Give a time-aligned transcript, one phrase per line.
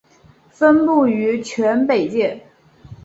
[0.49, 2.43] 分布于全北界。